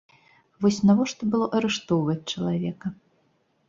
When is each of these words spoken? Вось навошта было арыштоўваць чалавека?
Вось 0.65 0.79
навошта 0.91 1.23
было 1.35 1.51
арыштоўваць 1.61 2.19
чалавека? 2.31 2.87